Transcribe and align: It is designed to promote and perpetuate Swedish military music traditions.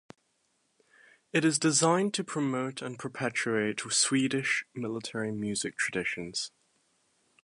It 1.31 1.45
is 1.45 1.59
designed 1.59 2.15
to 2.15 2.23
promote 2.23 2.81
and 2.81 2.97
perpetuate 2.97 3.81
Swedish 3.91 4.65
military 4.73 5.31
music 5.31 5.77
traditions. 5.77 6.49